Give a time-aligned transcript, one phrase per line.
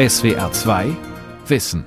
[0.00, 0.96] SWR 2
[1.46, 1.84] Wissen.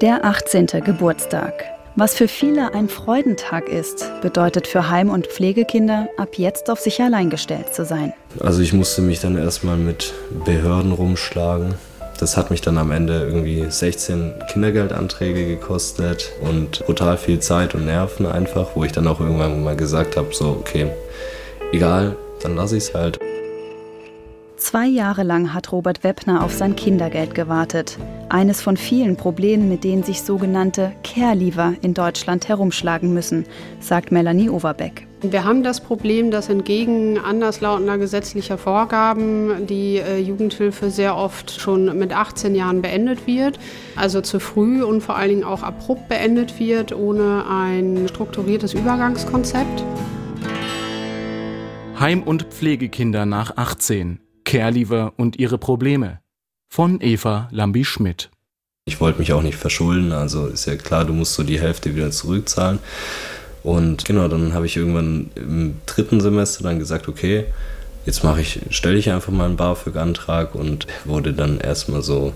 [0.00, 0.66] Der 18.
[0.84, 1.52] Geburtstag.
[1.94, 7.00] Was für viele ein Freudentag ist, bedeutet für Heim- und Pflegekinder, ab jetzt auf sich
[7.00, 8.14] allein gestellt zu sein.
[8.40, 10.12] Also ich musste mich dann erstmal mit
[10.44, 11.76] Behörden rumschlagen.
[12.18, 17.86] Das hat mich dann am Ende irgendwie 16 Kindergeldanträge gekostet und brutal viel Zeit und
[17.86, 20.90] Nerven einfach, wo ich dann auch irgendwann mal gesagt habe, so okay,
[21.72, 23.20] egal, dann lasse ich es halt.
[24.56, 27.98] Zwei Jahre lang hat Robert Weppner auf sein Kindergeld gewartet.
[28.30, 33.44] Eines von vielen Problemen, mit denen sich sogenannte Care-Leaver in Deutschland herumschlagen müssen,
[33.80, 35.06] sagt Melanie Overbeck.
[35.20, 41.98] Wir haben das Problem, dass entgegen anderslautender gesetzlicher Vorgaben die äh, Jugendhilfe sehr oft schon
[41.98, 43.58] mit 18 Jahren beendet wird,
[43.94, 49.84] also zu früh und vor allen Dingen auch abrupt beendet wird, ohne ein strukturiertes Übergangskonzept.
[52.00, 54.20] Heim- und Pflegekinder nach 18.
[54.46, 56.20] Caregiver und ihre Probleme.
[56.72, 58.30] Von Eva Lambi-Schmidt.
[58.86, 61.94] Ich wollte mich auch nicht verschulden, also ist ja klar, du musst so die Hälfte
[61.94, 62.78] wieder zurückzahlen.
[63.62, 67.46] Und genau, dann habe ich irgendwann im dritten Semester dann gesagt, okay,
[68.06, 72.32] jetzt mache ich, stelle ich einfach mal einen BAföG-Antrag und wurde dann erstmal so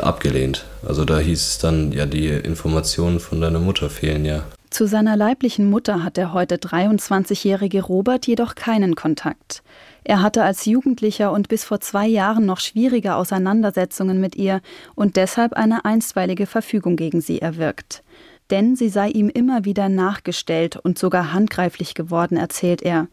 [0.00, 0.64] abgelehnt.
[0.86, 4.44] Also da hieß es dann, ja, die Informationen von deiner Mutter fehlen ja.
[4.70, 9.62] Zu seiner leiblichen Mutter hat der heute 23-jährige Robert jedoch keinen Kontakt.
[10.08, 14.60] Er hatte als Jugendlicher und bis vor zwei Jahren noch schwierige Auseinandersetzungen mit ihr
[14.94, 18.04] und deshalb eine einstweilige Verfügung gegen sie erwirkt.
[18.50, 23.08] Denn sie sei ihm immer wieder nachgestellt und sogar handgreiflich geworden, erzählt er.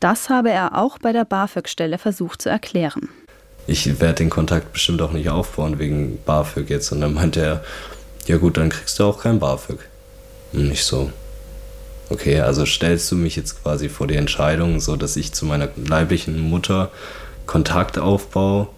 [0.00, 3.08] Das habe er auch bei der BAföG-Stelle versucht zu erklären.
[3.68, 6.90] Ich werde den Kontakt bestimmt auch nicht aufbauen wegen BAföG jetzt.
[6.90, 7.64] Und dann meinte er,
[8.26, 9.78] ja gut, dann kriegst du auch kein BAföG.
[10.52, 11.12] Und nicht so,
[12.12, 15.68] okay, also stellst du mich jetzt quasi vor die Entscheidung, so dass ich zu meiner
[15.76, 16.90] leiblichen Mutter
[17.46, 18.68] Kontakt aufbaue,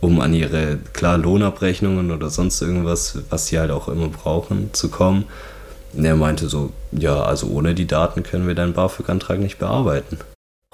[0.00, 4.88] um an ihre, klar, Lohnabrechnungen oder sonst irgendwas, was sie halt auch immer brauchen, zu
[4.88, 5.24] kommen.
[5.92, 10.18] Und er meinte so, ja, also ohne die Daten können wir deinen BAföG-Antrag nicht bearbeiten.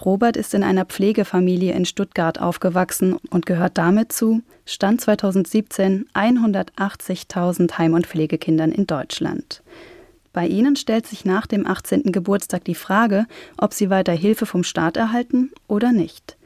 [0.05, 7.79] Robert ist in einer Pflegefamilie in Stuttgart aufgewachsen und gehört damit zu, Stand 2017, 180.000
[7.79, 9.63] Heim- und Pflegekindern in Deutschland.
[10.33, 12.13] Bei ihnen stellt sich nach dem 18.
[12.13, 16.37] Geburtstag die Frage, ob sie weiter Hilfe vom Staat erhalten oder nicht.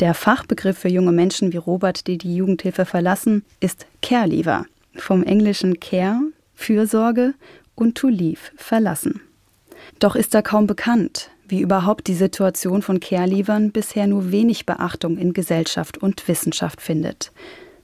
[0.00, 5.80] Der Fachbegriff für junge Menschen wie Robert, die die Jugendhilfe verlassen, ist Care-Leaver, vom englischen
[5.80, 6.20] Care,
[6.54, 7.34] Fürsorge
[7.74, 9.22] und to leave, verlassen.
[9.98, 15.16] Doch ist da kaum bekannt, wie überhaupt die Situation von Care-Leavern bisher nur wenig Beachtung
[15.16, 17.32] in Gesellschaft und Wissenschaft findet.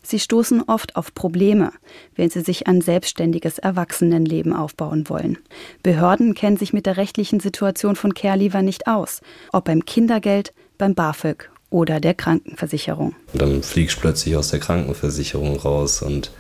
[0.02, 1.72] Sie stoßen oft auf Probleme,
[2.16, 5.38] wenn sie sich ein selbstständiges Erwachsenenleben aufbauen wollen.
[5.82, 9.20] Behörden kennen sich mit der rechtlichen Situation von Caregiver nicht aus,
[9.52, 13.14] ob beim Kindergeld, beim BAföG oder der Krankenversicherung.
[13.32, 16.30] dann fliegst du plötzlich aus der Krankenversicherung raus und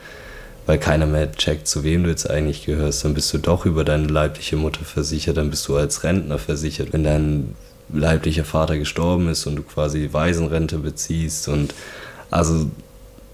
[0.66, 3.84] weil keiner mehr checkt, zu wem du jetzt eigentlich gehörst, dann bist du doch über
[3.84, 6.92] deine leibliche Mutter versichert, dann bist du als Rentner versichert.
[6.92, 7.56] Wenn dein
[7.92, 11.74] leiblicher Vater gestorben ist und du quasi Waisenrente beziehst und
[12.30, 12.70] also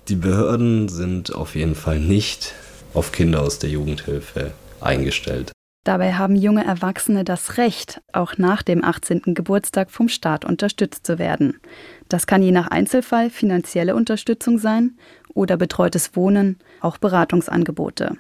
[0.09, 2.55] die Behörden sind auf jeden Fall nicht
[2.95, 5.53] auf Kinder aus der Jugendhilfe eingestellt.
[5.85, 9.35] Dabei haben junge Erwachsene das Recht, auch nach dem 18.
[9.35, 11.61] Geburtstag vom Staat unterstützt zu werden.
[12.09, 14.99] Das kann je nach Einzelfall finanzielle Unterstützung sein
[15.35, 18.17] oder betreutes Wohnen, auch Beratungsangebote.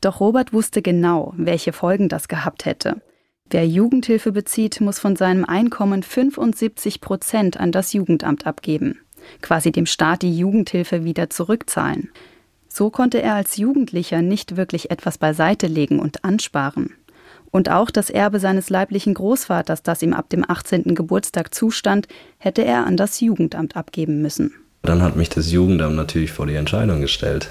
[0.00, 3.02] Doch Robert wusste genau, welche Folgen das gehabt hätte.
[3.50, 9.00] Wer Jugendhilfe bezieht, muss von seinem Einkommen 75 Prozent an das Jugendamt abgeben
[9.42, 12.10] quasi dem Staat die Jugendhilfe wieder zurückzahlen.
[12.68, 16.94] So konnte er als Jugendlicher nicht wirklich etwas beiseite legen und ansparen.
[17.50, 20.94] Und auch das Erbe seines leiblichen Großvaters, das ihm ab dem 18.
[20.94, 22.06] Geburtstag zustand,
[22.38, 24.54] hätte er an das Jugendamt abgeben müssen.
[24.82, 27.50] Dann hat mich das Jugendamt natürlich vor die Entscheidung gestellt.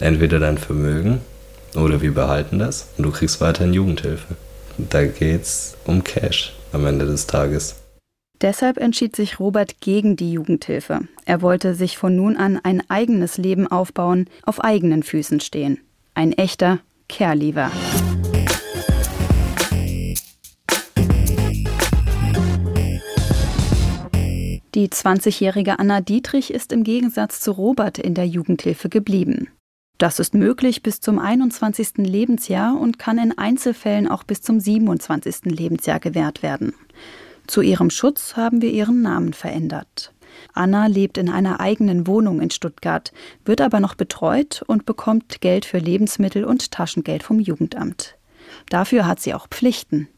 [0.00, 1.20] Entweder dein Vermögen
[1.76, 4.34] oder wir behalten das und du kriegst weiterhin Jugendhilfe.
[4.76, 7.76] Da geht's um Cash am Ende des Tages.
[8.42, 11.06] Deshalb entschied sich Robert gegen die Jugendhilfe.
[11.24, 15.78] Er wollte sich von nun an ein eigenes Leben aufbauen, auf eigenen Füßen stehen.
[16.14, 17.70] Ein echter Caregiver.
[24.74, 29.50] Die 20-jährige Anna Dietrich ist im Gegensatz zu Robert in der Jugendhilfe geblieben.
[29.98, 31.98] Das ist möglich bis zum 21.
[31.98, 35.44] Lebensjahr und kann in Einzelfällen auch bis zum 27.
[35.44, 36.74] Lebensjahr gewährt werden.
[37.46, 40.12] Zu ihrem Schutz haben wir ihren Namen verändert.
[40.54, 43.12] Anna lebt in einer eigenen Wohnung in Stuttgart,
[43.44, 48.16] wird aber noch betreut und bekommt Geld für Lebensmittel und Taschengeld vom Jugendamt.
[48.68, 50.08] Dafür hat sie auch Pflichten.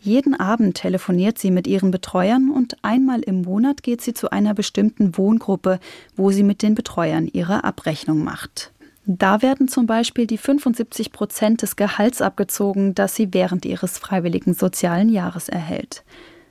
[0.00, 4.54] Jeden Abend telefoniert sie mit ihren Betreuern und einmal im Monat geht sie zu einer
[4.54, 5.80] bestimmten Wohngruppe,
[6.14, 8.72] wo sie mit den Betreuern ihre Abrechnung macht.
[9.06, 14.54] Da werden zum Beispiel die 75 Prozent des Gehalts abgezogen, das sie während ihres freiwilligen
[14.54, 16.04] sozialen Jahres erhält.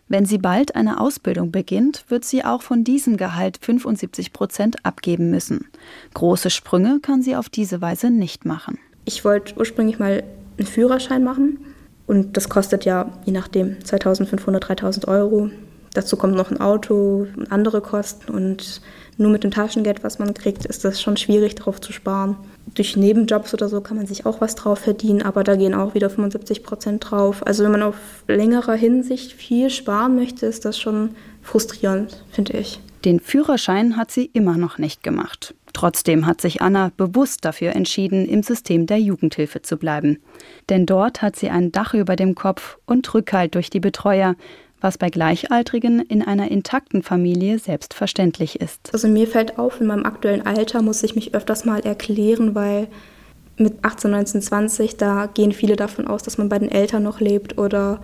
[0.07, 5.31] Wenn sie bald eine Ausbildung beginnt, wird sie auch von diesem Gehalt 75 Prozent abgeben
[5.31, 5.68] müssen.
[6.13, 8.78] Große Sprünge kann sie auf diese Weise nicht machen.
[9.06, 10.24] Ich wollte ursprünglich mal
[10.57, 11.60] einen Führerschein machen
[12.06, 15.50] und das kostet ja je nachdem 2500, 3000 Euro.
[15.96, 18.81] Dazu kommt noch ein Auto und andere Kosten und
[19.18, 22.38] nur mit dem Taschengeld, was man kriegt, ist das schon schwierig, darauf zu sparen.
[22.73, 25.94] Durch Nebenjobs oder so kann man sich auch was drauf verdienen, aber da gehen auch
[25.94, 27.45] wieder 75 Prozent drauf.
[27.45, 27.95] Also wenn man auf
[28.27, 32.79] längerer Hinsicht viel sparen möchte, ist das schon frustrierend, finde ich.
[33.06, 35.53] Den Führerschein hat sie immer noch nicht gemacht.
[35.73, 40.19] Trotzdem hat sich Anna bewusst dafür entschieden, im System der Jugendhilfe zu bleiben.
[40.69, 44.35] Denn dort hat sie ein Dach über dem Kopf und Rückhalt durch die Betreuer,
[44.85, 48.91] was bei Gleichaltrigen in einer intakten Familie selbstverständlich ist.
[48.93, 52.87] Also mir fällt auf, in meinem aktuellen Alter muss ich mich öfters mal erklären, weil
[53.57, 57.19] mit 18, 19, 20, da gehen viele davon aus, dass man bei den Eltern noch
[57.19, 57.99] lebt oder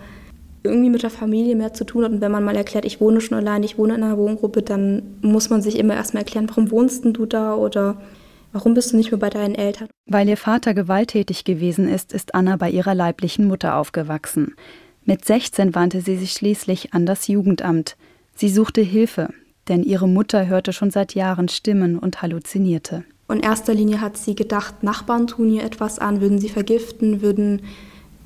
[0.64, 2.10] irgendwie mit der Familie mehr zu tun hat.
[2.10, 5.02] Und wenn man mal erklärt, ich wohne schon allein, ich wohne in einer Wohngruppe, dann
[5.20, 8.02] muss man sich immer erstmal erklären, warum wohnst denn du da oder
[8.50, 9.86] warum bist du nicht mehr bei deinen Eltern?
[10.06, 14.56] Weil ihr Vater gewalttätig gewesen ist, ist Anna bei ihrer leiblichen Mutter aufgewachsen.
[15.04, 17.96] Mit 16 wandte sie sich schließlich an das Jugendamt.
[18.36, 19.30] Sie suchte Hilfe,
[19.68, 23.04] denn ihre Mutter hörte schon seit Jahren Stimmen und halluzinierte.
[23.28, 27.62] In erster Linie hat sie gedacht, Nachbarn tun ihr etwas an, würden sie vergiften, würden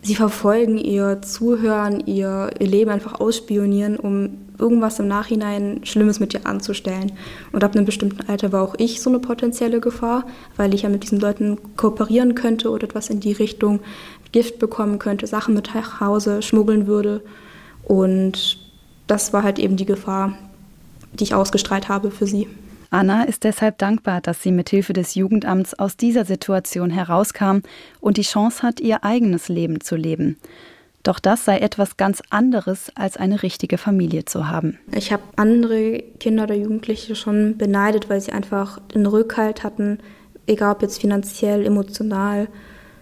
[0.03, 6.35] sie verfolgen, ihr zuhören, ihr, ihr Leben einfach ausspionieren, um irgendwas im Nachhinein Schlimmes mit
[6.35, 7.13] ihr anzustellen.
[7.53, 10.25] Und ab einem bestimmten Alter war auch ich so eine potenzielle Gefahr,
[10.57, 13.81] weil ich ja mit diesen Leuten kooperieren könnte oder etwas in die Richtung
[14.33, 17.23] Gift bekommen könnte, Sachen mit nach Hause schmuggeln würde.
[17.85, 18.59] Und
[19.07, 20.37] das war halt eben die Gefahr,
[21.13, 22.49] die ich ausgestrahlt habe für sie.
[22.91, 27.59] Anna ist deshalb dankbar, dass sie mit Hilfe des Jugendamts aus dieser Situation herauskam
[28.01, 30.39] und die Chance hat, ihr eigenes Leben zu leben.
[31.03, 34.79] Doch das sei etwas ganz anderes, als eine richtige Familie zu haben.
[34.93, 39.99] Ich habe andere Kinder oder Jugendliche schon beneidet, weil sie einfach den Rückhalt hatten,
[40.49, 42.49] egal ob jetzt finanziell, emotional,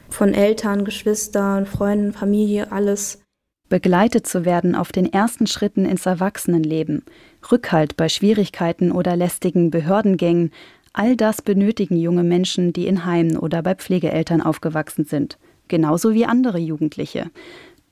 [0.09, 3.23] von Eltern, Geschwistern, Freunden, Familie, alles.
[3.69, 7.03] Begleitet zu werden auf den ersten Schritten ins Erwachsenenleben,
[7.51, 10.53] Rückhalt bei Schwierigkeiten oder lästigen Behördengängen,
[10.93, 16.27] all das benötigen junge Menschen, die in Heimen oder bei Pflegeeltern aufgewachsen sind, genauso wie
[16.27, 17.31] andere Jugendliche.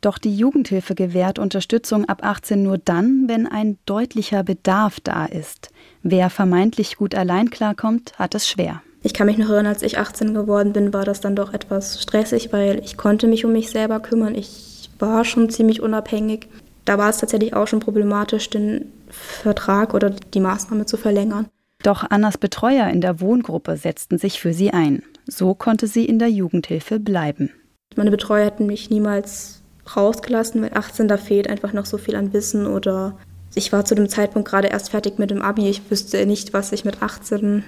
[0.03, 5.71] Doch die Jugendhilfe gewährt Unterstützung ab 18 nur dann, wenn ein deutlicher Bedarf da ist.
[6.03, 8.83] Wer vermeintlich gut allein klarkommt, hat es schwer.
[9.03, 12.01] Ich kann mich noch erinnern, als ich 18 geworden bin, war das dann doch etwas
[12.01, 14.35] stressig, weil ich konnte mich um mich selber kümmern.
[14.35, 16.49] Ich war schon ziemlich unabhängig.
[16.85, 21.47] Da war es tatsächlich auch schon problematisch, den Vertrag oder die Maßnahme zu verlängern.
[21.83, 25.03] Doch Annas Betreuer in der Wohngruppe setzten sich für sie ein.
[25.27, 27.51] So konnte sie in der Jugendhilfe bleiben.
[27.97, 29.63] Meine Betreuer hätten mich niemals
[29.97, 33.19] rausgelassen, weil 18 da fehlt einfach noch so viel an Wissen oder
[33.55, 35.69] ich war zu dem Zeitpunkt gerade erst fertig mit dem Abi.
[35.69, 37.65] Ich wüsste nicht, was ich mit 18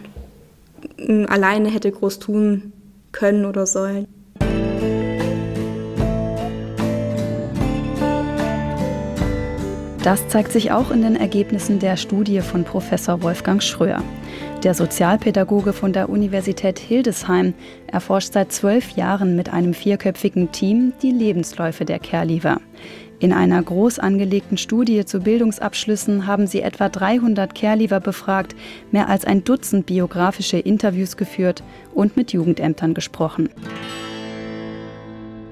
[1.29, 2.73] alleine hätte groß tun
[3.13, 4.07] können oder sollen.
[10.05, 14.03] Das zeigt sich auch in den Ergebnissen der Studie von Professor Wolfgang Schröer.
[14.63, 17.55] Der Sozialpädagoge von der Universität Hildesheim
[17.87, 22.61] erforscht seit zwölf Jahren mit einem vierköpfigen Team die Lebensläufe der Kerliver.
[23.25, 28.55] In einer groß angelegten Studie zu Bildungsabschlüssen haben sie etwa 300 Kerliver befragt,
[28.93, 31.63] mehr als ein Dutzend biografische Interviews geführt
[31.95, 33.49] und mit Jugendämtern gesprochen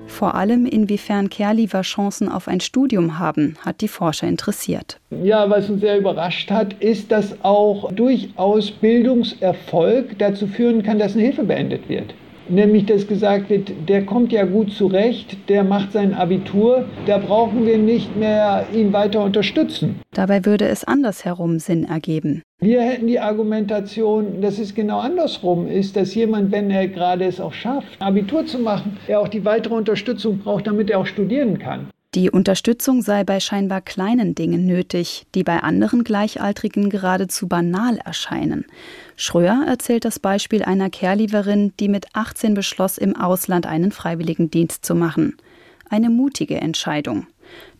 [0.06, 5.00] vor allem inwiefern Kerliver Chancen auf ein Studium haben, hat die Forscher interessiert.
[5.10, 11.14] Ja, was uns sehr überrascht hat, ist, dass auch durchaus Bildungserfolg dazu führen kann, dass
[11.14, 12.14] eine Hilfe beendet wird
[12.48, 17.66] nämlich dass gesagt wird, der kommt ja gut zurecht, der macht sein Abitur, da brauchen
[17.66, 20.00] wir nicht mehr ihn weiter unterstützen.
[20.12, 22.42] Dabei würde es andersherum Sinn ergeben.
[22.60, 27.40] Wir hätten die Argumentation, dass es genau andersrum ist, dass jemand, wenn er gerade es
[27.40, 31.58] auch schafft, Abitur zu machen, er auch die weitere Unterstützung braucht, damit er auch studieren
[31.58, 31.88] kann.
[32.14, 38.66] Die Unterstützung sei bei scheinbar kleinen Dingen nötig, die bei anderen Gleichaltrigen geradezu banal erscheinen.
[39.24, 44.96] Schröer erzählt das Beispiel einer Caregiverin, die mit 18 beschloss, im Ausland einen Freiwilligendienst zu
[44.96, 45.36] machen.
[45.88, 47.28] Eine mutige Entscheidung.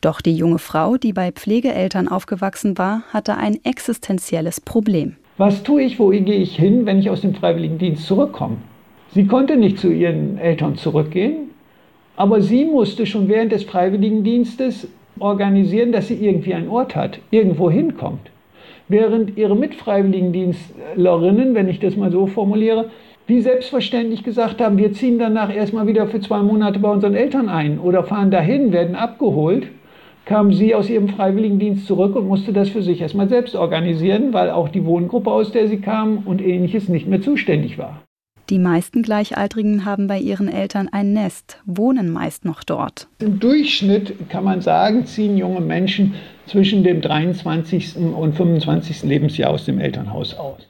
[0.01, 5.17] Doch die junge Frau, die bei Pflegeeltern aufgewachsen war, hatte ein existenzielles Problem.
[5.37, 8.59] Was tue ich, wo gehe ich hin, wenn ich aus dem Freiwilligendienst zurückkomme?
[9.13, 11.51] Sie konnte nicht zu ihren Eltern zurückgehen,
[12.15, 14.87] Aber sie musste schon während des Freiwilligendienstes
[15.19, 18.31] organisieren, dass sie irgendwie einen Ort hat, irgendwo hinkommt.
[18.89, 22.91] Während ihre Mitfreiwilligendienstlerinnen, wenn ich das mal so formuliere,
[23.27, 27.49] wie selbstverständlich gesagt haben, wir ziehen danach erstmal wieder für zwei Monate bei unseren Eltern
[27.49, 29.69] ein oder fahren dahin, werden abgeholt,
[30.25, 34.51] kam sie aus ihrem Freiwilligendienst zurück und musste das für sich erstmal selbst organisieren, weil
[34.51, 38.03] auch die Wohngruppe, aus der sie kam und ähnliches nicht mehr zuständig war.
[38.53, 43.09] Die meisten Gleichaltrigen haben bei ihren Eltern ein Nest, wohnen meist noch dort.
[43.19, 47.97] Im Durchschnitt kann man sagen, ziehen junge Menschen zwischen dem 23.
[47.97, 49.05] und 25.
[49.05, 50.69] Lebensjahr aus dem Elternhaus aus.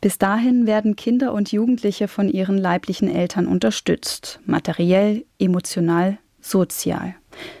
[0.00, 7.16] Bis dahin werden Kinder und Jugendliche von ihren leiblichen Eltern unterstützt, materiell, emotional, sozial.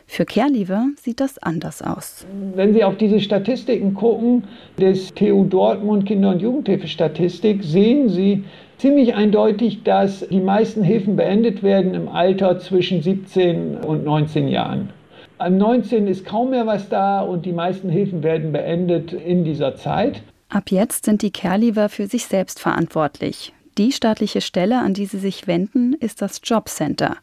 [0.06, 2.24] Für Caregiver sieht das anders aus.
[2.54, 4.44] Wenn Sie auf diese Statistiken gucken,
[4.78, 8.44] des TU Dortmund Kinder- und Jugendhilfe-Statistik, sehen Sie
[8.78, 14.90] ziemlich eindeutig, dass die meisten Hilfen beendet werden im Alter zwischen 17 und 19 Jahren.
[15.38, 19.76] Am 19 ist kaum mehr was da und die meisten Hilfen werden beendet in dieser
[19.76, 20.22] Zeit.
[20.48, 23.52] Ab jetzt sind die Caregiver für sich selbst verantwortlich.
[23.76, 27.18] Die staatliche Stelle, an die sie sich wenden, ist das Jobcenter.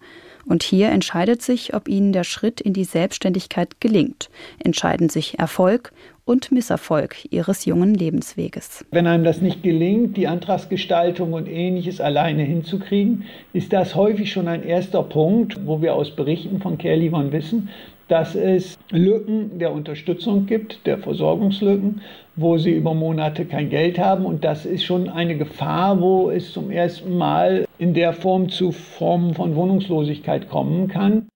[0.45, 4.29] Und hier entscheidet sich, ob ihnen der Schritt in die Selbstständigkeit gelingt.
[4.59, 5.91] Entscheiden sich Erfolg
[6.25, 8.85] und Misserfolg ihres jungen Lebensweges.
[8.91, 14.47] Wenn einem das nicht gelingt, die Antragsgestaltung und ähnliches alleine hinzukriegen, ist das häufig schon
[14.47, 17.69] ein erster Punkt, wo wir aus Berichten von Caregivern wissen,
[18.07, 22.01] dass es Lücken der Unterstützung gibt, der Versorgungslücken,
[22.35, 24.25] wo sie über Monate kein Geld haben.
[24.25, 28.71] Und das ist schon eine Gefahr, wo es zum ersten Mal in der Form zu
[28.71, 31.27] Formen von Wohnungslosigkeit kommen kann.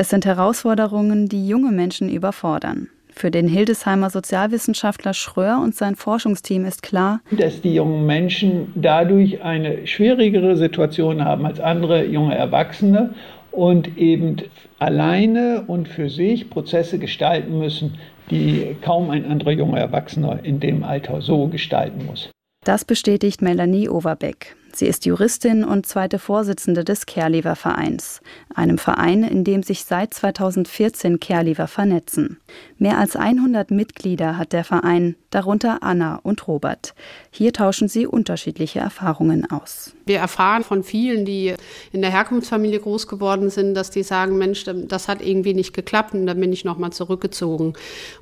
[0.00, 2.88] Es sind Herausforderungen, die junge Menschen überfordern.
[3.10, 9.42] Für den Hildesheimer Sozialwissenschaftler Schröer und sein Forschungsteam ist klar, dass die jungen Menschen dadurch
[9.42, 13.12] eine schwierigere Situation haben als andere junge Erwachsene
[13.52, 14.36] und eben
[14.78, 17.98] alleine und für sich Prozesse gestalten müssen,
[18.30, 22.30] die kaum ein anderer junger Erwachsener in dem Alter so gestalten muss.
[22.64, 24.56] Das bestätigt Melanie Overbeck.
[24.76, 28.20] Sie ist Juristin und zweite Vorsitzende des Caregiver Vereins,
[28.54, 32.38] einem Verein, in dem sich seit 2014 Caregiver vernetzen.
[32.78, 36.94] Mehr als 100 Mitglieder hat der Verein, darunter Anna und Robert.
[37.30, 39.94] Hier tauschen sie unterschiedliche Erfahrungen aus.
[40.06, 41.54] Wir erfahren von vielen, die
[41.92, 46.14] in der Herkunftsfamilie groß geworden sind, dass die sagen, Mensch, das hat irgendwie nicht geklappt
[46.14, 47.74] und dann bin ich nochmal zurückgezogen.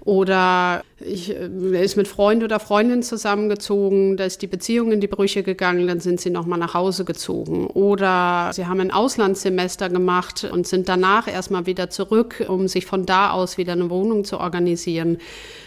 [0.04, 5.06] Oder ich äh, ist mit Freund oder Freundin zusammengezogen, da ist die Beziehung in die
[5.06, 7.66] Brüche gegangen, dann sind sie nochmal nach Hause gezogen.
[7.66, 13.04] Oder sie haben ein Auslandssemester gemacht und sind danach erstmal wieder zurück, um sich von
[13.04, 15.18] da aus wieder eine Wohnung zu organisieren.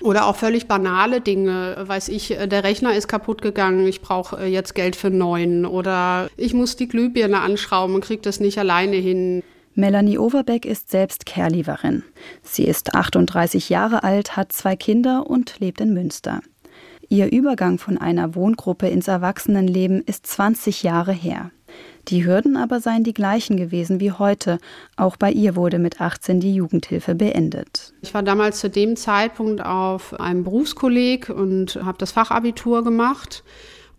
[0.02, 4.48] Oder auch völlig banale Dinge, weiß ich, der Rechner ist kaputt gegangen, ich brauche äh,
[4.48, 5.66] jetzt Geld für neuen.
[5.66, 9.44] Oder ich muss die Glühbirne anschrauben und kriege das nicht alleine hin.
[9.74, 12.04] Melanie Overbeck ist selbst Caregiverin.
[12.44, 16.42] Sie ist 38 Jahre alt, hat zwei Kinder und lebt in Münster.
[17.12, 21.52] Ihr Übergang von einer Wohngruppe ins Erwachsenenleben ist 20 Jahre her.
[22.08, 24.60] Die Hürden aber seien die gleichen gewesen wie heute.
[24.96, 27.94] Auch bei ihr wurde mit 18 die Jugendhilfe beendet.
[28.02, 33.44] Ich war damals zu dem Zeitpunkt auf einem Berufskolleg und habe das Fachabitur gemacht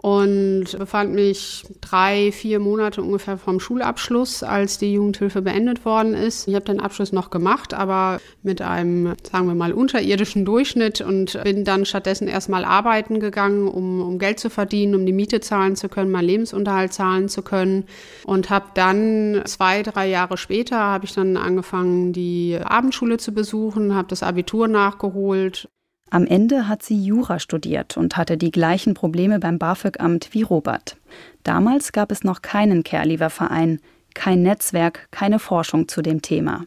[0.02, 6.48] und befand mich drei, vier Monate ungefähr vom Schulabschluss, als die Jugendhilfe beendet worden ist.
[6.48, 11.40] Ich habe den Abschluss noch gemacht, aber mit einem, sagen wir mal, unterirdischen Durchschnitt und
[11.44, 15.76] bin dann stattdessen erstmal arbeiten gegangen, um, um Geld zu verdienen, um die Miete zahlen
[15.76, 17.84] zu können, meinen Lebensunterhalt zahlen zu können
[18.24, 23.94] und habe dann zwei, drei Jahre später habe ich dann angefangen, die Abendschule zu besuchen,
[23.94, 25.68] habe das Abitur nachgeholt
[26.12, 30.98] am Ende hat sie Jura studiert und hatte die gleichen Probleme beim BAföG-Amt wie Robert.
[31.42, 33.80] Damals gab es noch keinen Caregiver-Verein,
[34.14, 36.66] kein Netzwerk, keine Forschung zu dem Thema.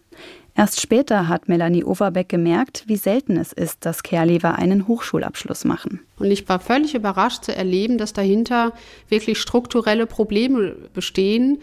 [0.58, 6.00] Erst später hat Melanie Overbeck gemerkt, wie selten es ist, dass Caregiver einen Hochschulabschluss machen.
[6.18, 8.72] Und ich war völlig überrascht zu erleben, dass dahinter
[9.10, 11.58] wirklich strukturelle Probleme bestehen,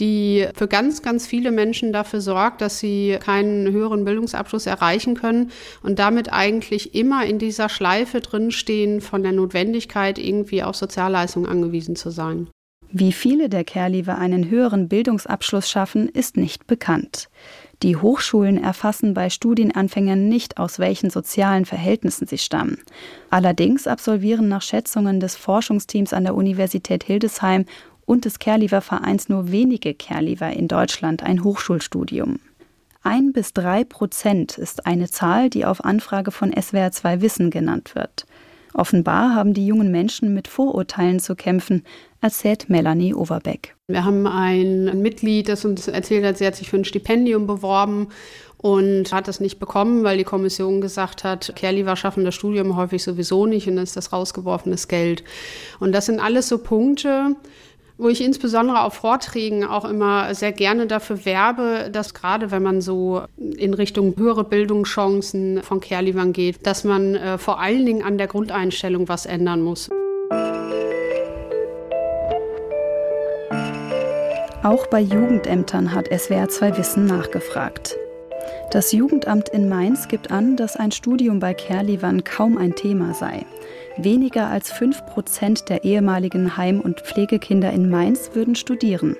[0.00, 5.50] die für ganz, ganz viele Menschen dafür sorgt, dass sie keinen höheren Bildungsabschluss erreichen können
[5.82, 11.96] und damit eigentlich immer in dieser Schleife drinstehen von der Notwendigkeit, irgendwie auf Sozialleistungen angewiesen
[11.96, 12.48] zu sein.
[12.90, 17.28] Wie viele der Caregiver einen höheren Bildungsabschluss schaffen, ist nicht bekannt.
[17.82, 22.78] Die Hochschulen erfassen bei Studienanfängern nicht, aus welchen sozialen Verhältnissen sie stammen.
[23.30, 27.66] Allerdings absolvieren nach Schätzungen des Forschungsteams an der Universität Hildesheim
[28.04, 32.40] und des Caregiver Vereins nur wenige Caregiver in Deutschland ein Hochschulstudium.
[33.04, 38.26] Ein bis drei Prozent ist eine Zahl, die auf Anfrage von SWR2 Wissen genannt wird.
[38.74, 41.84] Offenbar haben die jungen Menschen mit Vorurteilen zu kämpfen,
[42.20, 43.76] erzählt Melanie Overbeck.
[43.88, 48.08] Wir haben ein Mitglied, das uns erzählt hat, sie hat sich für ein Stipendium beworben
[48.58, 53.02] und hat es nicht bekommen, weil die Kommission gesagt hat, Kerli schaffen das Studium häufig
[53.02, 55.22] sowieso nicht und dann ist das rausgeworfenes Geld.
[55.78, 57.36] Und das sind alles so Punkte,
[57.98, 62.80] wo ich insbesondere auf Vorträgen auch immer sehr gerne dafür werbe, dass gerade wenn man
[62.80, 68.16] so in Richtung höhere Bildungschancen von Kerlivan geht, dass man äh, vor allen Dingen an
[68.16, 69.90] der Grundeinstellung was ändern muss.
[74.62, 77.96] Auch bei Jugendämtern hat SWR 2 Wissen nachgefragt.
[78.70, 83.46] Das Jugendamt in Mainz gibt an, dass ein Studium bei Kerlivan kaum ein Thema sei.
[84.00, 89.16] Weniger als 5 Prozent der ehemaligen Heim- und Pflegekinder in Mainz würden studieren.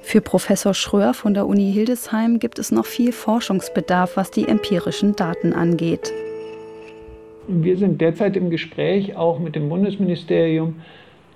[0.00, 5.14] Für Professor Schröer von der Uni Hildesheim gibt es noch viel Forschungsbedarf, was die empirischen
[5.14, 6.12] Daten angeht.
[7.46, 10.80] Wir sind derzeit im Gespräch auch mit dem Bundesministerium,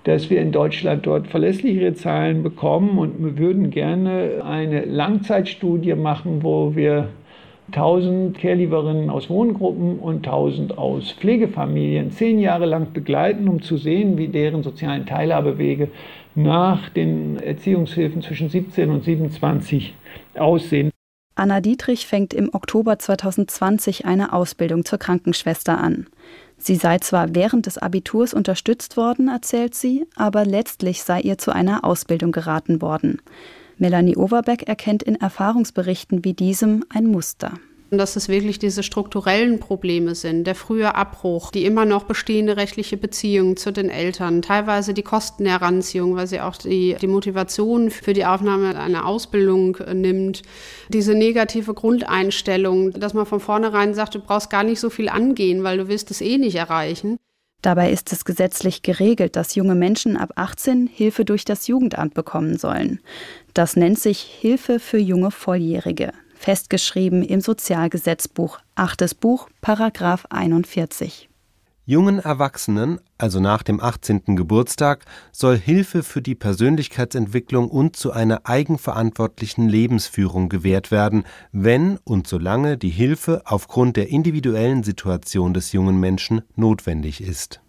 [0.02, 6.42] dass wir in Deutschland dort verlässlichere Zahlen bekommen und wir würden gerne eine Langzeitstudie machen,
[6.42, 7.08] wo wir
[7.68, 14.18] 1000 Care-Lieferinnen aus Wohngruppen und 1000 aus Pflegefamilien zehn Jahre lang begleiten, um zu sehen,
[14.18, 15.88] wie deren sozialen Teilhabewege
[16.34, 19.94] nach den Erziehungshilfen zwischen 17 und 27
[20.34, 20.90] aussehen.
[21.36, 26.06] Anna Dietrich fängt im Oktober 2020 eine Ausbildung zur Krankenschwester an.
[26.58, 31.52] Sie sei zwar während des Abiturs unterstützt worden, erzählt sie, aber letztlich sei ihr zu
[31.52, 33.20] einer Ausbildung geraten worden.
[33.78, 37.54] Melanie Overbeck erkennt in Erfahrungsberichten wie diesem ein Muster
[37.98, 42.96] dass es wirklich diese strukturellen Probleme sind, der frühe Abbruch, die immer noch bestehende rechtliche
[42.96, 48.26] Beziehung zu den Eltern, teilweise die Kostenheranziehung, weil sie auch die, die Motivation für die
[48.26, 50.42] Aufnahme einer Ausbildung nimmt,
[50.88, 55.62] diese negative Grundeinstellung, dass man von vornherein sagt, du brauchst gar nicht so viel angehen,
[55.62, 57.18] weil du wirst es eh nicht erreichen.
[57.64, 62.58] Dabei ist es gesetzlich geregelt, dass junge Menschen ab 18 Hilfe durch das Jugendamt bekommen
[62.58, 63.00] sollen.
[63.54, 71.30] Das nennt sich Hilfe für junge Volljährige, festgeschrieben im Sozialgesetzbuch, achtes Buch, Paragraph 41.
[71.86, 74.36] Jungen Erwachsenen, also nach dem 18.
[74.36, 82.26] Geburtstag, soll Hilfe für die Persönlichkeitsentwicklung und zu einer eigenverantwortlichen Lebensführung gewährt werden, wenn und
[82.26, 87.60] solange die Hilfe aufgrund der individuellen Situation des jungen Menschen notwendig ist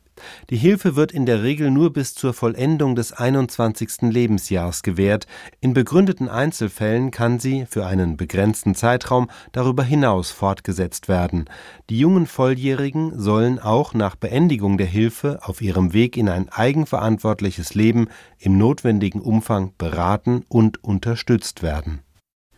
[0.49, 4.01] die Hilfe wird in der Regel nur bis zur Vollendung des 21.
[4.03, 5.27] Lebensjahrs gewährt,
[5.59, 11.45] in begründeten Einzelfällen kann sie für einen begrenzten Zeitraum darüber hinaus fortgesetzt werden.
[11.89, 17.73] Die jungen Volljährigen sollen auch nach Beendigung der Hilfe auf ihrem Weg in ein eigenverantwortliches
[17.73, 18.07] Leben
[18.39, 22.01] im notwendigen Umfang beraten und unterstützt werden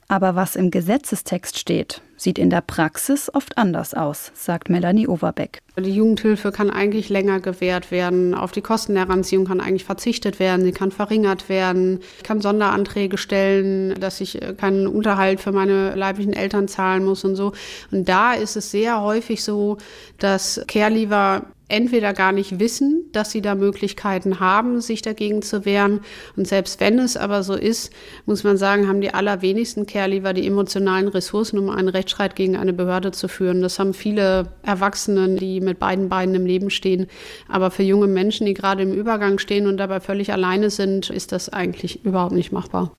[0.07, 5.59] aber was im Gesetzestext steht, sieht in der Praxis oft anders aus, sagt Melanie Overbeck.
[5.77, 8.33] Die Jugendhilfe kann eigentlich länger gewährt werden.
[8.33, 10.65] Auf die Kostenheranziehung kann eigentlich verzichtet werden.
[10.65, 11.99] Sie kann verringert werden.
[12.17, 17.35] Ich kann Sonderanträge stellen, dass ich keinen Unterhalt für meine leiblichen Eltern zahlen muss und
[17.35, 17.51] so.
[17.91, 19.77] Und da ist es sehr häufig so,
[20.17, 26.01] dass Care-Leaver entweder gar nicht wissen, dass sie da Möglichkeiten haben, sich dagegen zu wehren.
[26.35, 27.91] Und selbst wenn es aber so ist,
[28.25, 32.73] muss man sagen, haben die allerwenigsten Care-Leaver die emotionalen Ressourcen, um einen Rechtsstreit gegen eine
[32.73, 33.61] Behörde zu führen.
[33.61, 37.07] Das haben viele Erwachsenen, die mit beiden Beinen im Leben stehen.
[37.49, 41.31] Aber für junge Menschen, die gerade im Übergang stehen und dabei völlig alleine sind, ist
[41.31, 42.93] das eigentlich überhaupt nicht machbar.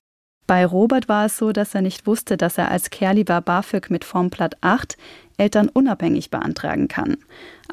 [0.49, 4.03] Bei Robert war es so, dass er nicht wusste, dass er als Care-Leaver BAföG mit
[4.03, 4.97] Formblatt 8
[5.39, 7.17] Eltern unabhängig beantragen kann.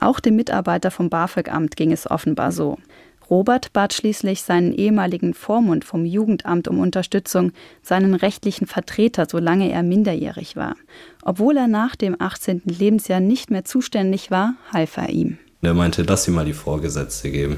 [0.00, 2.79] Auch dem Mitarbeiter vom BAföG-Amt ging es offenbar so.
[3.29, 7.52] Robert bat schließlich seinen ehemaligen Vormund vom Jugendamt um Unterstützung,
[7.83, 10.76] seinen rechtlichen Vertreter, solange er minderjährig war.
[11.22, 12.62] Obwohl er nach dem 18.
[12.66, 15.38] Lebensjahr nicht mehr zuständig war, half er ihm.
[15.62, 17.57] Der meinte, lass ihm mal die Vorgesetzte geben.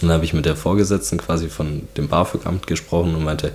[0.00, 3.52] Dann habe ich mit der Vorgesetzten quasi von dem BAföG-Amt gesprochen und meinte,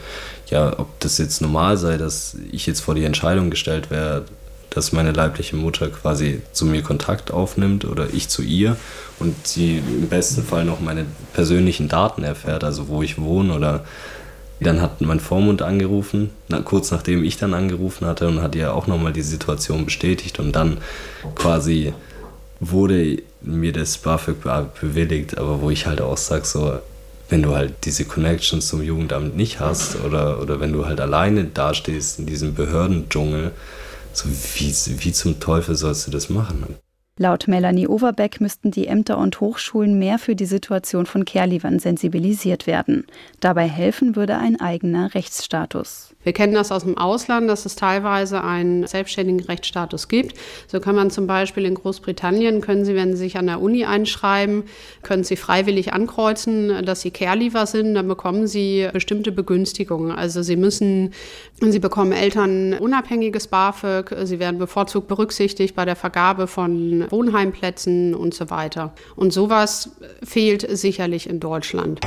[0.47, 4.25] ja, ob das jetzt normal sei, dass ich jetzt vor die Entscheidung gestellt wäre,
[4.73, 8.75] dass meine leibliche Mutter quasi zu mir Kontakt aufnimmt oder ich zu ihr
[9.19, 13.85] und sie im besten Fall noch meine persönlichen Daten erfährt, also wo ich wohne oder
[14.59, 18.73] dann hat mein Vormund angerufen, na, kurz nachdem ich dann angerufen hatte und hat ihr
[18.73, 20.77] auch nochmal die Situation bestätigt und dann
[21.35, 21.93] quasi
[22.59, 24.37] wurde mir das BAföG
[24.79, 26.79] bewilligt, aber wo ich halt auch sage, so,
[27.29, 31.43] wenn du halt diese Connections zum Jugendamt nicht hast oder, oder wenn du halt alleine
[31.43, 33.51] dastehst in diesem Behördendschungel,
[34.13, 34.73] so, wie,
[35.03, 36.77] wie zum Teufel sollst du das machen?
[37.19, 42.65] Laut Melanie Overbeck müssten die Ämter und Hochschulen mehr für die Situation von Care-Leavern sensibilisiert
[42.65, 43.05] werden.
[43.39, 46.15] Dabei helfen würde ein eigener Rechtsstatus.
[46.23, 50.35] Wir kennen das aus dem Ausland, dass es teilweise einen selbstständigen Rechtsstatus gibt.
[50.65, 53.85] So kann man zum Beispiel in Großbritannien, können Sie, wenn Sie sich an der Uni
[53.85, 54.63] einschreiben,
[55.03, 60.11] können Sie freiwillig ankreuzen, dass Sie Care-Leaver sind, dann bekommen Sie bestimmte Begünstigungen.
[60.11, 61.13] Also Sie müssen,
[61.61, 68.33] Sie bekommen Eltern unabhängiges BAföG, Sie werden bevorzugt berücksichtigt bei der Vergabe von Wohnheimplätzen und
[68.33, 68.93] so weiter.
[69.15, 69.91] Und sowas
[70.23, 71.99] fehlt sicherlich in Deutschland.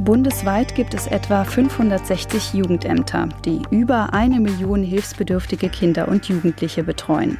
[0.00, 7.38] Bundesweit gibt es etwa 560 Jugendämter, die über eine Million hilfsbedürftige Kinder und Jugendliche betreuen.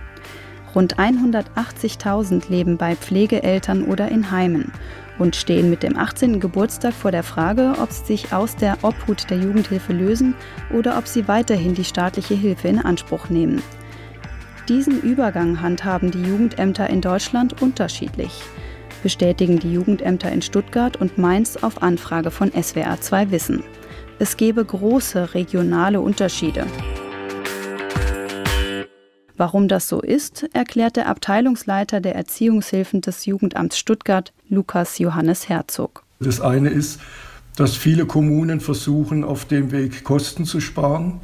[0.74, 4.70] Rund 180.000 leben bei Pflegeeltern oder in Heimen
[5.18, 6.40] und stehen mit dem 18.
[6.40, 10.34] Geburtstag vor der Frage, ob sie sich aus der Obhut der Jugendhilfe lösen
[10.72, 13.62] oder ob sie weiterhin die staatliche Hilfe in Anspruch nehmen.
[14.68, 18.42] Diesen Übergang handhaben die Jugendämter in Deutschland unterschiedlich
[19.02, 23.64] bestätigen die Jugendämter in Stuttgart und Mainz auf Anfrage von SWR 2 Wissen.
[24.18, 26.66] Es gebe große regionale Unterschiede.
[29.38, 36.02] Warum das so ist, erklärt der Abteilungsleiter der Erziehungshilfen des Jugendamts Stuttgart, Lukas Johannes Herzog.
[36.18, 36.98] Das eine ist,
[37.54, 41.20] dass viele Kommunen versuchen, auf dem Weg Kosten zu sparen.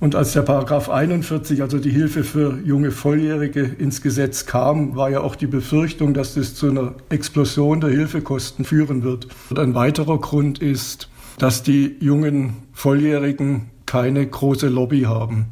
[0.00, 5.10] Und als der Paragraph 41, also die Hilfe für junge Volljährige, ins Gesetz kam, war
[5.10, 9.28] ja auch die Befürchtung, dass das zu einer Explosion der Hilfekosten führen wird.
[9.50, 15.46] Und ein weiterer Grund ist, dass die jungen Volljährigen keine große Lobby haben.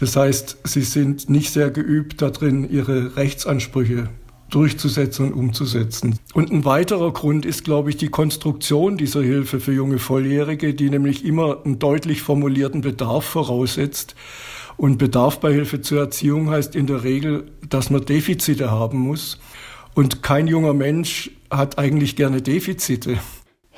[0.00, 4.08] Das heißt, sie sind nicht sehr geübt darin, ihre Rechtsansprüche
[4.48, 6.18] durchzusetzen und umzusetzen.
[6.32, 10.90] Und ein weiterer Grund ist, glaube ich, die Konstruktion dieser Hilfe für junge Volljährige, die
[10.90, 14.16] nämlich immer einen deutlich formulierten Bedarf voraussetzt.
[14.78, 19.38] Und Bedarf bei Hilfe zur Erziehung heißt in der Regel, dass man Defizite haben muss.
[19.94, 23.18] Und kein junger Mensch hat eigentlich gerne Defizite.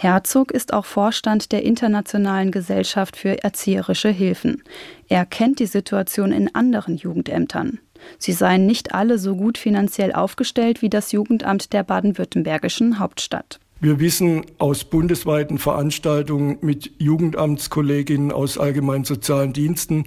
[0.03, 4.65] Herzog ist auch Vorstand der Internationalen Gesellschaft für erzieherische Hilfen.
[5.09, 7.79] Er kennt die Situation in anderen Jugendämtern.
[8.19, 13.61] Sie seien nicht alle so gut finanziell aufgestellt wie das Jugendamt der baden-württembergischen Hauptstadt.
[13.79, 20.07] Wir wissen aus bundesweiten Veranstaltungen mit Jugendamtskolleginnen aus allgemeinen sozialen Diensten,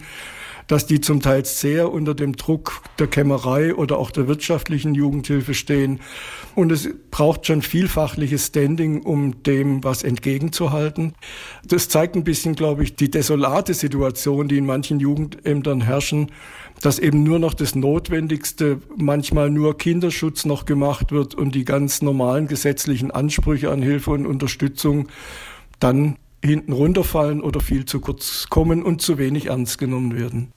[0.67, 5.53] dass die zum Teil sehr unter dem Druck der Kämmerei oder auch der wirtschaftlichen Jugendhilfe
[5.53, 5.99] stehen.
[6.55, 11.13] Und es braucht schon vielfachliches Standing, um dem was entgegenzuhalten.
[11.65, 16.31] Das zeigt ein bisschen, glaube ich, die desolate Situation, die in manchen Jugendämtern herrschen
[16.81, 22.01] dass eben nur noch das Notwendigste, manchmal nur Kinderschutz noch gemacht wird und die ganz
[22.01, 25.07] normalen gesetzlichen Ansprüche an Hilfe und Unterstützung
[25.79, 30.51] dann hinten runterfallen oder viel zu kurz kommen und zu wenig ernst genommen werden.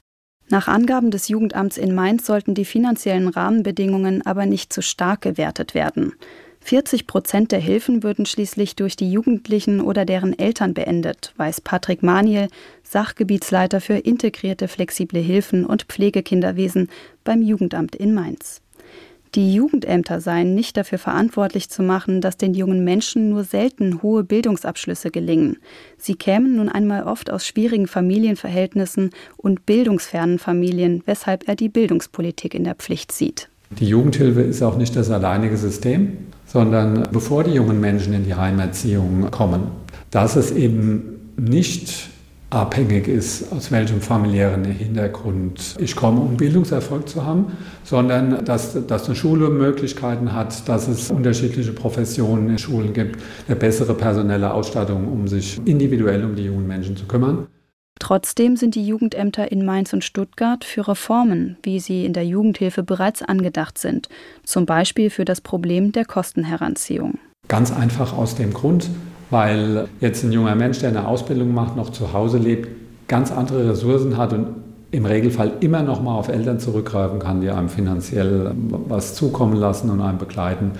[0.51, 5.74] Nach Angaben des Jugendamts in Mainz sollten die finanziellen Rahmenbedingungen aber nicht zu stark gewertet
[5.74, 6.14] werden.
[6.61, 12.03] 40 Prozent der Hilfen würden schließlich durch die Jugendlichen oder deren Eltern beendet, weiß Patrick
[12.03, 12.48] Maniel,
[12.83, 16.88] Sachgebietsleiter für integrierte flexible Hilfen und Pflegekinderwesen
[17.24, 18.61] beim Jugendamt in Mainz.
[19.35, 24.25] Die Jugendämter seien nicht dafür verantwortlich zu machen, dass den jungen Menschen nur selten hohe
[24.25, 25.59] Bildungsabschlüsse gelingen.
[25.97, 32.55] Sie kämen nun einmal oft aus schwierigen Familienverhältnissen und bildungsfernen Familien, weshalb er die Bildungspolitik
[32.55, 33.49] in der Pflicht sieht.
[33.71, 36.17] Die Jugendhilfe ist auch nicht das alleinige System
[36.49, 39.64] sondern bevor die jungen Menschen in die Heimerziehung kommen,
[40.11, 42.09] dass es eben nicht
[42.50, 47.52] abhängig ist, aus welchem familiären Hintergrund ich komme, um Bildungserfolg zu haben,
[47.84, 53.56] sondern dass, dass eine Schule Möglichkeiten hat, dass es unterschiedliche Professionen in Schulen gibt, eine
[53.56, 57.46] bessere personelle Ausstattung, um sich individuell um die jungen Menschen zu kümmern.
[58.00, 62.82] Trotzdem sind die Jugendämter in Mainz und Stuttgart für Reformen, wie sie in der Jugendhilfe
[62.82, 64.08] bereits angedacht sind,
[64.44, 67.18] zum Beispiel für das Problem der Kostenheranziehung.
[67.48, 68.88] Ganz einfach aus dem Grund,
[69.31, 72.69] weil jetzt ein junger Mensch, der eine Ausbildung macht, noch zu Hause lebt,
[73.09, 74.47] ganz andere Ressourcen hat und
[74.91, 78.53] im Regelfall immer noch mal auf Eltern zurückgreifen kann, die einem finanziell
[78.88, 80.73] was zukommen lassen und einem begleiten.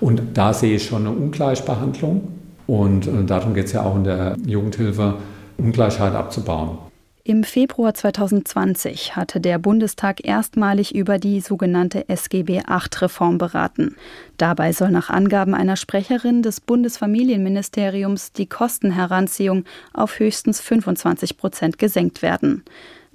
[0.00, 2.28] Und da sehe ich schon eine Ungleichbehandlung.
[2.66, 5.14] Und äh, darum geht es ja auch in der Jugendhilfe
[5.58, 6.78] Ungleichheit abzubauen.
[7.28, 13.96] Im Februar 2020 hatte der Bundestag erstmalig über die sogenannte SGB VIII-Reform beraten.
[14.36, 22.22] Dabei soll nach Angaben einer Sprecherin des Bundesfamilienministeriums die Kostenheranziehung auf höchstens 25 Prozent gesenkt
[22.22, 22.62] werden.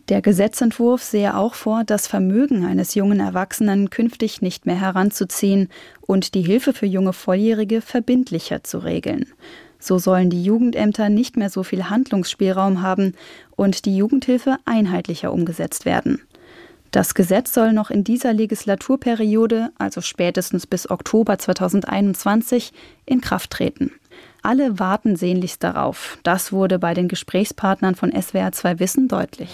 [0.10, 5.70] Der Gesetzentwurf sehe auch vor, das Vermögen eines jungen Erwachsenen künftig nicht mehr heranzuziehen
[6.02, 9.28] und die Hilfe für junge Volljährige verbindlicher zu regeln.
[9.82, 13.16] So sollen die Jugendämter nicht mehr so viel Handlungsspielraum haben
[13.58, 16.22] und die Jugendhilfe einheitlicher umgesetzt werden.
[16.92, 22.74] Das Gesetz soll noch in dieser Legislaturperiode, also spätestens bis Oktober 2021,
[23.06, 23.92] in Kraft treten.
[24.44, 26.18] Alle warten sehnlichst darauf.
[26.24, 29.50] Das wurde bei den Gesprächspartnern von SWR 2 Wissen deutlich.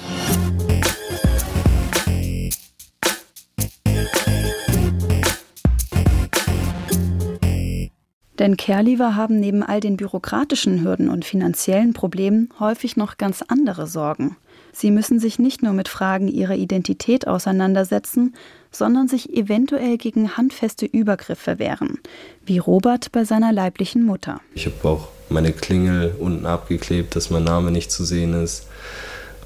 [8.40, 13.88] Denn Caregiver haben neben all den bürokratischen Hürden und finanziellen Problemen häufig noch ganz andere
[13.88, 14.38] Sorgen.
[14.72, 18.36] Sie müssen sich nicht nur mit Fragen ihrer Identität auseinandersetzen,
[18.72, 21.98] sondern sich eventuell gegen handfeste Übergriffe wehren,
[22.46, 24.40] wie Robert bei seiner leiblichen Mutter.
[24.54, 28.68] Ich habe auch meine Klingel unten abgeklebt, dass mein Name nicht zu sehen ist,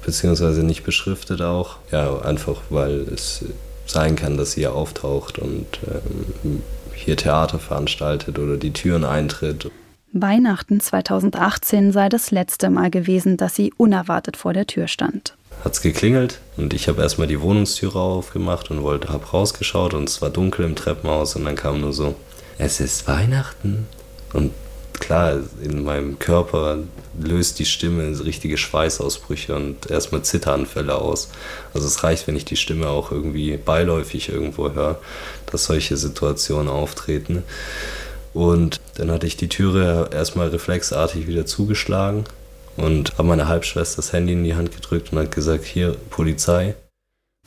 [0.04, 1.78] beziehungsweise nicht beschriftet auch.
[1.90, 3.44] Ja, einfach weil es
[3.86, 5.66] sein kann, dass sie auftaucht und
[6.44, 6.62] ähm,
[6.94, 9.70] hier Theater veranstaltet oder die Türen eintritt.
[10.12, 15.36] Weihnachten 2018 sei das letzte Mal gewesen, dass sie unerwartet vor der Tür stand.
[15.64, 20.08] Hat es geklingelt und ich habe erstmal die Wohnungstüre aufgemacht und wollte, habe rausgeschaut und
[20.08, 22.14] es war dunkel im Treppenhaus und dann kam nur so,
[22.58, 23.86] es ist Weihnachten.
[24.32, 24.52] Und
[25.00, 26.78] klar, in meinem Körper
[27.20, 31.30] löst die Stimme richtige Schweißausbrüche und erstmal Zitteranfälle aus.
[31.74, 34.98] Also es reicht, wenn ich die Stimme auch irgendwie beiläufig irgendwo höre,
[35.46, 37.42] dass solche Situationen auftreten.
[38.34, 42.24] Und dann hatte ich die Türe erstmal reflexartig wieder zugeschlagen
[42.76, 46.74] und habe meiner Halbschwester das Handy in die Hand gedrückt und hat gesagt, hier, Polizei.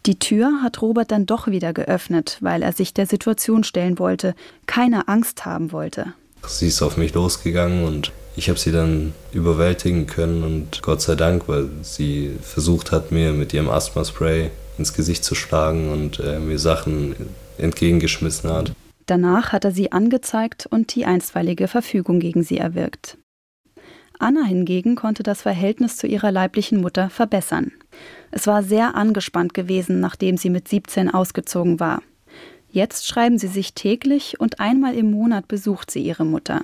[0.06, 4.36] Die Tür hat Robert dann doch wieder geöffnet, weil er sich der Situation stellen wollte,
[4.68, 6.14] keine Angst haben wollte.
[6.48, 11.16] Sie ist auf mich losgegangen und ich habe sie dann überwältigen können und Gott sei
[11.16, 16.40] Dank, weil sie versucht hat, mir mit ihrem Asthma-Spray ins Gesicht zu schlagen und äh,
[16.40, 17.16] mir Sachen
[17.58, 18.74] entgegengeschmissen hat.
[19.06, 23.18] Danach hat er sie angezeigt und die einstweilige Verfügung gegen sie erwirkt.
[24.20, 27.72] Anna hingegen konnte das Verhältnis zu ihrer leiblichen Mutter verbessern.
[28.32, 32.02] Es war sehr angespannt gewesen, nachdem sie mit 17 ausgezogen war.
[32.76, 36.62] Jetzt schreiben sie sich täglich und einmal im Monat besucht sie ihre Mutter.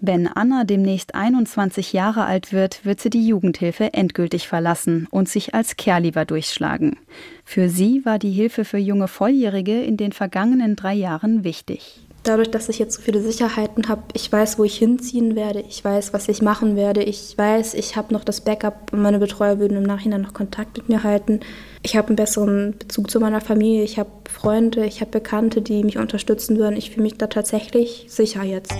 [0.00, 5.54] Wenn Anna demnächst 21 Jahre alt wird, wird sie die Jugendhilfe endgültig verlassen und sich
[5.54, 6.98] als Caregiver durchschlagen.
[7.44, 12.00] Für sie war die Hilfe für junge Volljährige in den vergangenen drei Jahren wichtig.
[12.24, 15.84] Dadurch, dass ich jetzt so viele Sicherheiten habe, ich weiß, wo ich hinziehen werde, ich
[15.84, 19.60] weiß, was ich machen werde, ich weiß, ich habe noch das Backup und meine Betreuer
[19.60, 21.38] würden im Nachhinein noch Kontakt mit mir halten.
[21.86, 25.84] Ich habe einen besseren Bezug zu meiner Familie, ich habe Freunde, ich habe Bekannte, die
[25.84, 26.76] mich unterstützen würden.
[26.76, 28.74] Ich fühle mich da tatsächlich sicher jetzt.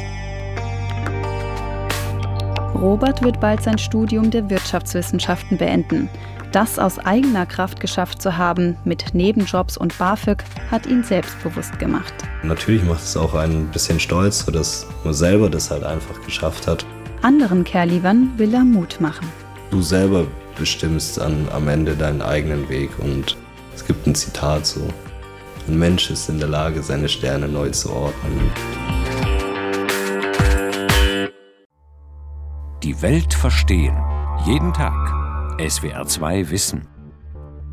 [2.74, 6.10] Robert wird bald sein Studium der Wirtschaftswissenschaften beenden.
[6.50, 10.42] Das aus eigener Kraft geschafft zu haben, mit Nebenjobs und BAföG,
[10.72, 12.12] hat ihn selbstbewusst gemacht.
[12.42, 16.84] Natürlich macht es auch ein bisschen stolz, dass man selber das halt einfach geschafft hat.
[17.22, 19.28] Anderen Kerlivern will er Mut machen.
[19.70, 23.36] Du selber bestimmst an, am Ende deinen eigenen Weg und
[23.74, 24.88] es gibt ein Zitat so.
[25.68, 28.50] Ein Mensch ist in der Lage, seine Sterne neu zu ordnen.
[32.82, 33.96] Die Welt verstehen.
[34.46, 34.94] Jeden Tag.
[35.58, 36.86] SWR2 Wissen.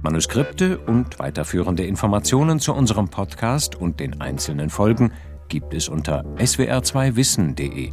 [0.02, 5.14] Manuskripte und weiterführende Informationen zu unserem Podcast und den einzelnen Folgen
[5.48, 7.92] gibt es unter swr2wissen.de.